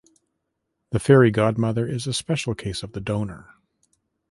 The 0.89 0.97
fairy 0.99 1.29
godmother 1.29 1.85
is 1.87 2.07
a 2.07 2.13
special 2.15 2.55
case 2.55 2.81
of 2.81 2.93
the 2.93 2.99
donor. 2.99 3.51